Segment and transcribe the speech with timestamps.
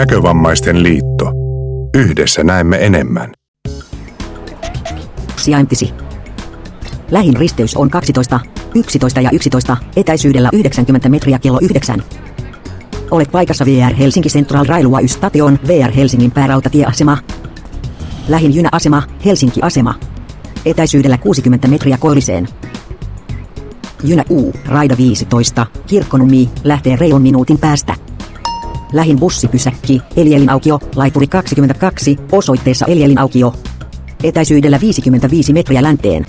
[0.00, 1.32] Näkövammaisten liitto.
[1.94, 3.32] Yhdessä näemme enemmän.
[5.36, 5.90] Sijaintisi.
[7.10, 8.40] Lähin risteys on 12,
[8.74, 12.02] 11 ja 11, etäisyydellä 90 metriä kello 9.
[13.10, 17.18] Olet paikassa VR Helsinki Central Railway Station, VR Helsingin päärautatieasema.
[18.28, 19.94] Lähin juna-asema, Helsinki-asema.
[20.66, 22.48] Etäisyydellä 60 metriä Koiriseen.
[24.04, 28.09] Juna U, Raida 15, Kirkkonummi, lähtee reilun minuutin päästä.
[28.92, 33.54] Lähin bussipysäkki, Elielinaukio, laituri 22, osoitteessa Elielinaukio.
[34.24, 36.26] Etäisyydellä 55 metriä länteen.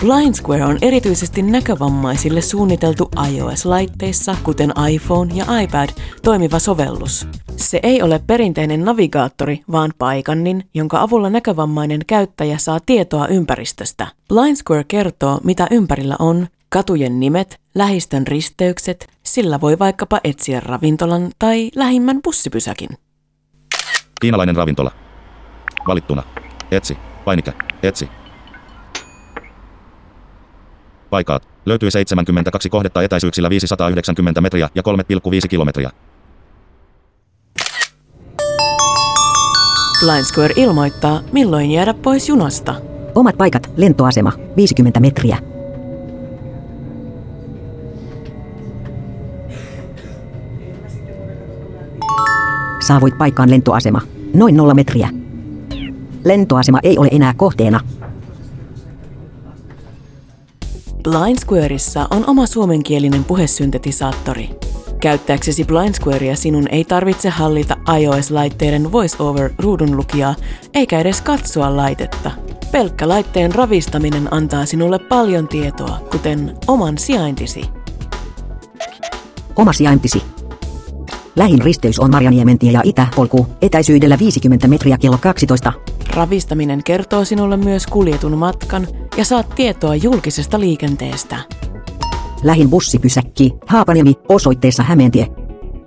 [0.00, 5.88] Blind Square on erityisesti näkövammaisille suunniteltu iOS-laitteissa, kuten iPhone ja iPad,
[6.22, 7.28] toimiva sovellus.
[7.56, 14.06] Se ei ole perinteinen navigaattori, vaan paikannin, jonka avulla näkövammainen käyttäjä saa tietoa ympäristöstä.
[14.28, 21.30] Blind Square kertoo, mitä ympärillä on, katujen nimet, lähistön risteykset, sillä voi vaikkapa etsiä ravintolan
[21.38, 22.88] tai lähimmän bussipysäkin.
[24.20, 24.90] Kiinalainen ravintola.
[25.86, 26.22] Valittuna.
[26.70, 26.96] Etsi.
[27.24, 27.52] Painike.
[27.82, 28.08] Etsi.
[31.10, 31.48] Paikat.
[31.66, 35.90] Löytyy 72 kohdetta etäisyyksillä 590 metriä ja 3,5 kilometriä.
[40.00, 42.74] Blind Square ilmoittaa, milloin jäädä pois junasta.
[43.14, 45.53] Omat paikat, lentoasema, 50 metriä.
[52.86, 54.00] Saavuit paikkaan lentoasema.
[54.34, 55.08] Noin nolla metriä.
[56.24, 57.80] Lentoasema ei ole enää kohteena.
[61.02, 64.50] Blind Squareissa on oma suomenkielinen puhesyntetisaattori.
[65.00, 70.34] Käyttääksesi Blind Squarea sinun ei tarvitse hallita iOS-laitteiden VoiceOver-ruudunlukijaa
[70.74, 72.30] eikä edes katsoa laitetta.
[72.72, 77.64] Pelkkä laitteen ravistaminen antaa sinulle paljon tietoa, kuten oman sijaintisi.
[79.56, 80.33] Oma sijaintisi.
[81.36, 85.72] Lähin risteys on Marjaniementie ja Itäpolku, etäisyydellä 50 metriä kello 12.
[86.14, 88.86] Ravistaminen kertoo sinulle myös kuljetun matkan
[89.16, 91.36] ja saat tietoa julkisesta liikenteestä.
[92.42, 95.26] Lähin bussipysäkki, Haapaniemi, osoitteessa Hämeentie.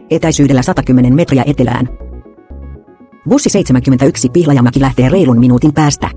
[0.09, 1.89] Etäisyydellä 110 metriä etelään.
[3.29, 6.09] Bussi 71 Pihlajamäki lähtee reilun minuutin päästä.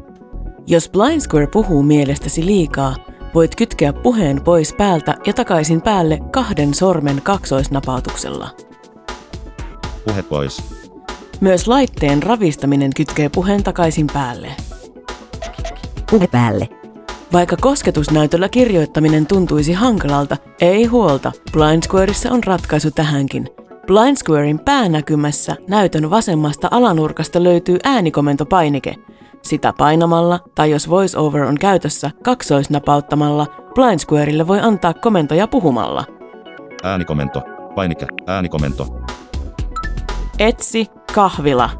[0.66, 2.97] Jos Blind Square puhuu mielestäsi liikaa,
[3.34, 8.69] voit kytkeä puheen pois päältä ja takaisin päälle kahden sormen kaksoisnapautuksella.
[10.05, 10.62] Puhe pois.
[11.41, 14.49] Myös laitteen ravistaminen kytkee puheen takaisin päälle.
[16.11, 16.69] Puhe päälle.
[17.33, 21.33] Vaikka kosketusnäytöllä kirjoittaminen tuntuisi hankalalta, ei huolta.
[21.53, 23.49] Blind Squareissa on ratkaisu tähänkin.
[23.87, 28.94] Blind Squarein päänäkymässä näytön vasemmasta alanurkasta löytyy äänikomentopainike.
[29.43, 36.05] Sitä painamalla, tai jos VoiceOver on käytössä, kaksoisnapauttamalla, Blind Squareille voi antaa komentoja puhumalla.
[36.83, 37.43] Äänikomento.
[37.75, 38.06] Painike.
[38.27, 39.00] Äänikomento.
[40.41, 41.71] Etsi kahvila.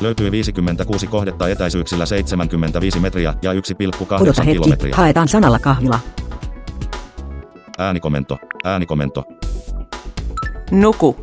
[0.00, 3.58] Löytyy 56 kohdetta etäisyyksillä 75 metriä ja 1,8
[4.22, 4.96] Odota hetki, kilometriä.
[4.96, 6.00] haetaan sanalla kahvila.
[7.78, 8.38] Äänikomento.
[8.64, 9.24] Äänikomento.
[10.70, 11.16] Nuku.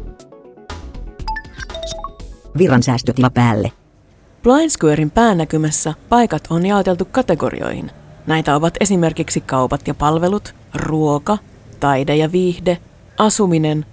[2.58, 3.72] Virran säästötila päälle.
[4.44, 7.92] Blind Squarein päänäkymässä paikat on jaoteltu kategorioihin.
[8.28, 11.38] Näitä ovat esimerkiksi kaupat ja palvelut, ruoka,
[11.80, 12.78] taide ja viihde,
[13.22, 13.86] asuminen,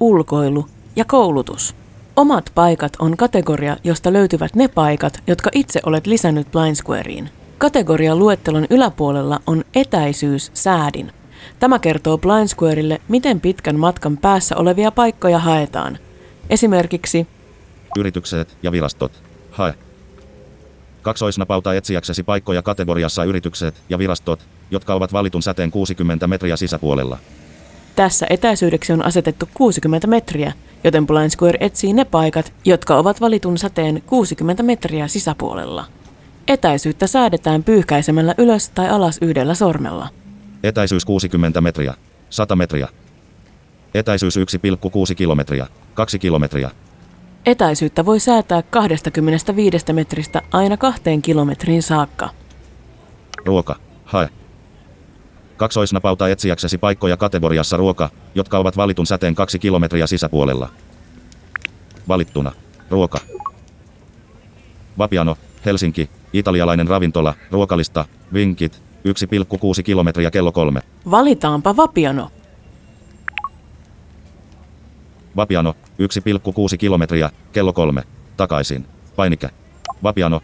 [0.00, 0.66] ulkoilu
[0.96, 1.74] ja koulutus.
[2.16, 7.30] Omat paikat on kategoria, josta löytyvät ne paikat, jotka itse olet lisännyt Blind Squareen.
[7.58, 11.12] Kategorian luettelon yläpuolella on etäisyys säädin.
[11.60, 12.48] Tämä kertoo Blind
[13.08, 15.98] miten pitkän matkan päässä olevia paikkoja haetaan.
[16.50, 17.26] Esimerkiksi
[17.98, 19.12] Yritykset ja virastot.
[19.50, 19.74] Hae.
[21.02, 27.18] Kaksoisnapauta etsiäksesi paikkoja kategoriassa yritykset ja virastot, jotka ovat valitun säteen 60 metriä sisäpuolella.
[27.96, 30.52] Tässä etäisyydeksi on asetettu 60 metriä,
[30.84, 35.84] joten Blind Square etsii ne paikat, jotka ovat valitun säteen 60 metriä sisäpuolella.
[36.48, 40.08] Etäisyyttä säädetään pyyhkäisemällä ylös tai alas yhdellä sormella.
[40.62, 41.94] Etäisyys 60 metriä.
[42.30, 42.88] 100 metriä.
[43.94, 45.66] Etäisyys 1,6 kilometriä.
[45.94, 46.70] 2 kilometriä.
[47.46, 52.28] Etäisyyttä voi säätää 25 metristä aina kahteen kilometriin saakka.
[53.44, 53.76] Ruoka.
[54.04, 54.28] Hae.
[55.62, 60.68] Kaksoisnapauta etsiäksesi paikkoja kategoriassa ruoka, jotka ovat valitun säteen 2 kilometriä sisäpuolella.
[62.08, 62.52] Valittuna.
[62.90, 63.18] Ruoka.
[64.98, 68.82] Vapiano, Helsinki, italialainen ravintola, ruokalista, vinkit,
[69.76, 70.80] 1,6 kilometriä kello kolme.
[71.10, 72.30] Valitaanpa Vapiano.
[75.36, 78.02] Vapiano, 1,6 kilometriä, kello kolme.
[78.36, 78.86] Takaisin.
[79.16, 79.50] Painike.
[80.02, 80.40] Vapiano,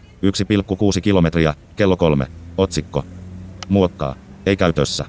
[0.95, 2.27] 1,6 kilometriä, kello kolme.
[2.57, 3.05] Otsikko.
[3.69, 4.15] Muokkaa.
[4.49, 5.05] Ei käytössä.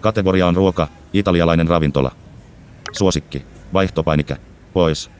[0.00, 2.12] Kategoria on ruoka, italialainen ravintola.
[2.92, 3.44] Suosikki.
[3.72, 4.36] Vaihtopainike.
[4.72, 5.10] Pois.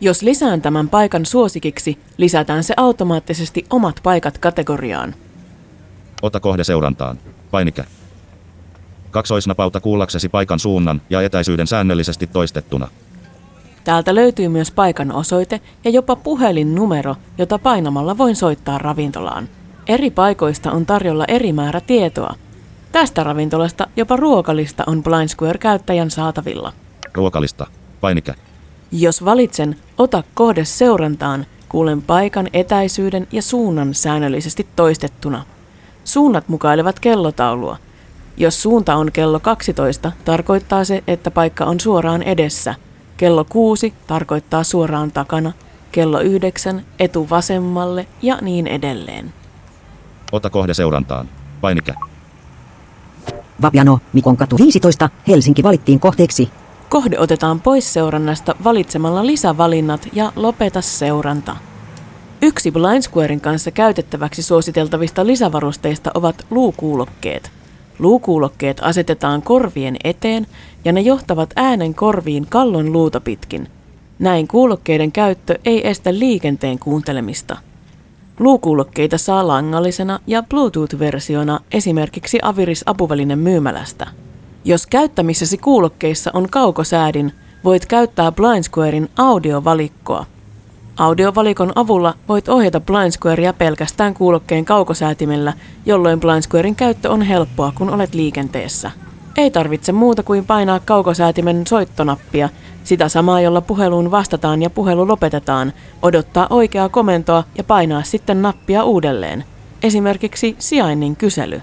[0.00, 5.14] Jos lisään tämän paikan suosikiksi, lisätään se automaattisesti omat paikat kategoriaan.
[6.22, 7.18] Ota kohde seurantaan.
[7.50, 7.84] Painike.
[9.10, 12.88] Kaksoisnapauta kuullaksesi paikan suunnan ja etäisyyden säännöllisesti toistettuna.
[13.84, 19.48] Täältä löytyy myös paikan osoite ja jopa puhelinnumero, jota painamalla voin soittaa ravintolaan.
[19.86, 22.34] Eri paikoista on tarjolla eri määrä tietoa.
[22.94, 26.72] Tästä ravintolasta jopa ruokalista on Blind Square-käyttäjän saatavilla.
[27.14, 27.66] Ruokalista.
[28.00, 28.34] Painike.
[28.92, 35.44] Jos valitsen Ota kohde seurantaan, kuulen paikan etäisyyden ja suunnan säännöllisesti toistettuna.
[36.04, 37.76] Suunnat mukailevat kellotaulua.
[38.36, 42.74] Jos suunta on kello 12, tarkoittaa se, että paikka on suoraan edessä.
[43.16, 45.52] Kello 6 tarkoittaa suoraan takana,
[45.92, 49.32] kello 9 etu vasemmalle ja niin edelleen.
[50.32, 51.28] Ota kohde seurantaan.
[51.60, 51.94] Painike.
[53.62, 56.50] Vapiano, Mikon katu 15, Helsinki valittiin kohteeksi.
[56.88, 61.56] Kohde otetaan pois seurannasta valitsemalla lisävalinnat ja lopeta seuranta.
[62.42, 67.50] Yksi Blind Squarein kanssa käytettäväksi suositeltavista lisävarusteista ovat luukuulokkeet.
[67.98, 70.46] Luukuulokkeet asetetaan korvien eteen
[70.84, 73.68] ja ne johtavat äänen korviin kallon luuta pitkin.
[74.18, 77.56] Näin kuulokkeiden käyttö ei estä liikenteen kuuntelemista.
[78.38, 84.06] Luukuulokkeita saa langallisena ja Bluetooth-versiona esimerkiksi Aviris apuvälinen myymälästä.
[84.64, 87.32] Jos käyttämisesi kuulokkeissa on kaukosäädin,
[87.64, 90.26] voit käyttää Blind Squarein audiovalikkoa.
[90.96, 95.52] Audiovalikon avulla voit ohjata Blind Squarea pelkästään kuulokkeen kaukosäätimellä,
[95.86, 98.90] jolloin Blind Squarein käyttö on helppoa, kun olet liikenteessä.
[99.36, 102.48] Ei tarvitse muuta kuin painaa kaukosäätimen soittonappia,
[102.84, 105.72] sitä samaa, jolla puheluun vastataan ja puhelu lopetetaan,
[106.02, 109.44] odottaa oikeaa komentoa ja painaa sitten nappia uudelleen.
[109.82, 111.60] Esimerkiksi sijainnin kysely.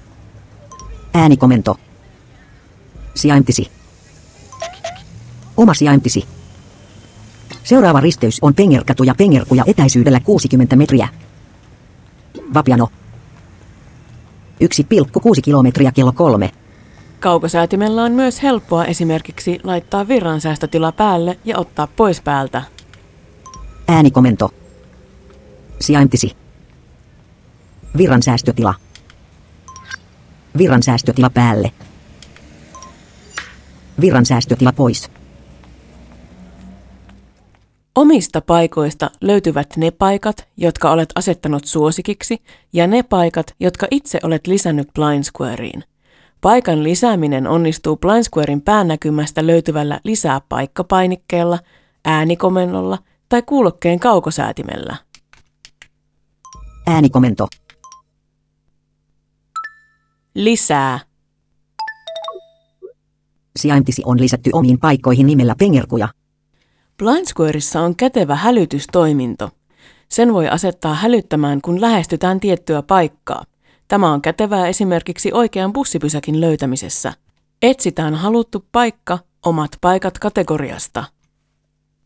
[1.13, 1.75] Äänikomento.
[3.15, 3.71] Sijaintisi.
[5.57, 6.25] Oma sijaintisi.
[7.63, 11.07] Seuraava risteys on Pengerkatu ja Pengerkuja etäisyydellä 60 metriä.
[12.53, 12.87] Vapiano.
[14.63, 16.51] 1,6 kilometriä kello kolme.
[17.21, 22.63] Kaukosäätimellä on myös helppoa esimerkiksi laittaa virransäästötila päälle ja ottaa pois päältä.
[23.87, 24.49] Äänikomento.
[25.79, 26.35] Sijaintisi.
[27.97, 28.73] Virransäästötila.
[30.57, 31.71] Virransäästötila päälle.
[34.01, 35.11] Virransäästötila pois.
[37.95, 42.41] Omista paikoista löytyvät ne paikat, jotka olet asettanut suosikiksi,
[42.73, 45.90] ja ne paikat, jotka itse olet lisännyt Blind Squareen.
[46.41, 51.59] Paikan lisääminen onnistuu Blind Squarein päänäkymästä löytyvällä lisää paikkapainikkeella,
[52.05, 52.97] äänikomennolla
[53.29, 54.95] tai kuulokkeen kaukosäätimellä.
[56.87, 57.47] Äänikomento.
[60.35, 60.99] Lisää.
[63.59, 66.07] Sijaintisi on lisätty omiin paikkoihin nimellä Pengerkuja.
[66.97, 69.49] Blind Squareissa on kätevä hälytystoiminto.
[70.09, 73.43] Sen voi asettaa hälyttämään, kun lähestytään tiettyä paikkaa.
[73.91, 77.13] Tämä on kätevää esimerkiksi oikean bussipysäkin löytämisessä.
[77.61, 81.03] Etsitään haluttu paikka, omat paikat kategoriasta.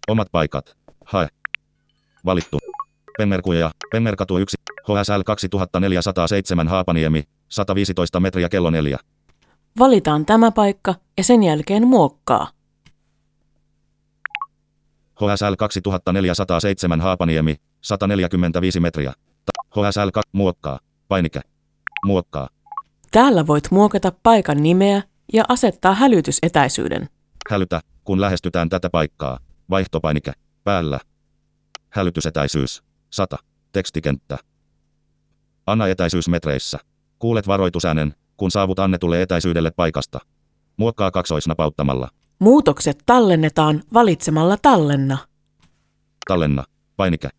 [0.08, 0.78] Omat paikat.
[1.06, 1.28] Hae.
[2.26, 2.60] Valittu.
[3.18, 8.98] Penmerkuja, Penmerkatu 1, HSL 2407 Haapaniemi, 115 metriä kello 4.
[9.80, 12.48] Valitaan tämä paikka ja sen jälkeen muokkaa.
[15.15, 19.13] HSL 2407 Haapaniemi, 145 metriä.
[19.72, 20.80] HSL 2 muokkaa.
[21.08, 21.55] Painike.
[22.06, 22.50] Muokkaa.
[23.12, 25.02] Täällä voit muokata paikan nimeä
[25.34, 27.10] ja asettaa hälytysetäisyyden.
[27.50, 29.40] Hälytä, kun lähestytään tätä paikkaa.
[29.70, 30.34] Vaihtopainike.
[30.64, 31.00] Päällä.
[31.90, 32.84] Hälytysetäisyys.
[33.10, 33.38] 100.
[33.72, 34.38] Tekstikenttä.
[35.68, 36.80] Anna etäisyys metreissä.
[37.20, 40.20] Kuulet varoitusäänen, kun saavut annetulle etäisyydelle paikasta.
[40.78, 42.10] Muokkaa kaksoisnapauttamalla.
[42.40, 45.18] Muutokset tallennetaan valitsemalla tallenna.
[46.28, 46.64] Tallenna.
[46.98, 47.30] Painike.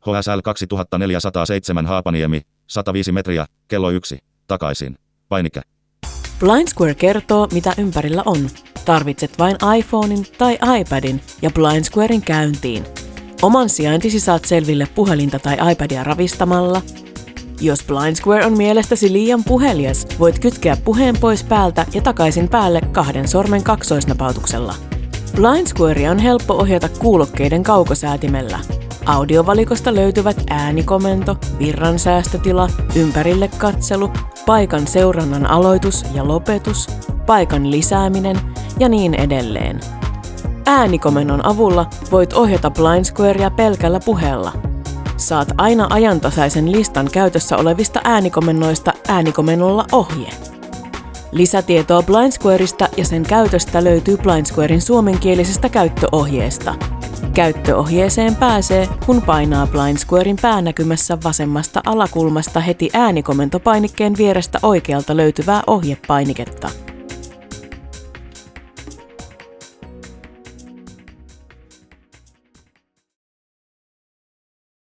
[0.00, 4.18] HSL 2407 Haapaniemi, 105 metriä, kello 1.
[4.46, 4.98] Takaisin.
[5.28, 5.60] Painike.
[6.40, 8.50] Blind Square kertoo, mitä ympärillä on.
[8.84, 12.84] Tarvitset vain iPhonein tai iPadin ja Blind Squarein käyntiin.
[13.42, 16.82] Oman sijaintisi saat selville puhelinta tai iPadia ravistamalla.
[17.60, 22.80] Jos Blind Square on mielestäsi liian puhelias, voit kytkeä puheen pois päältä ja takaisin päälle
[22.92, 24.74] kahden sormen kaksoisnapautuksella.
[25.36, 28.60] Blind Squarea on helppo ohjata kuulokkeiden kaukosäätimellä.
[29.08, 34.10] Audiovalikosta löytyvät äänikomento, virransäästötila, ympärille katselu,
[34.46, 36.86] paikan seurannan aloitus ja lopetus,
[37.26, 38.36] paikan lisääminen
[38.78, 39.80] ja niin edelleen.
[40.66, 44.52] Äänikomennon avulla voit ohjata Blind Squarea pelkällä puheella.
[45.16, 50.30] Saat aina ajantasaisen listan käytössä olevista äänikomennoista äänikomennolla ohje.
[51.32, 56.97] Lisätietoa Blind Squareista ja sen käytöstä löytyy Blind suomenkielisestä käyttöohjeesta.
[57.34, 66.87] Käyttöohjeeseen pääsee, kun painaa Blind Squarein päänäkymässä vasemmasta alakulmasta heti äänikomentopainikkeen vierestä oikealta löytyvää ohjepainiketta.